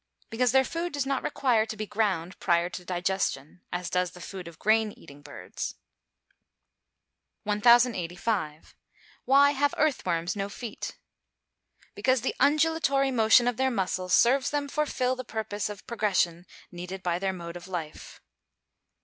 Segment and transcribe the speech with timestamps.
[0.31, 4.19] _Because their food does not require to be ground prior to digestion, as does the
[4.19, 5.75] food of grain eating birds.
[7.43, 8.73] 1085.
[9.25, 10.97] Why have earth worms no feet?
[11.93, 16.47] Because the undulatory motion of their muscles serves them for fill the purposes of progression
[16.71, 18.21] needed by their mode of life.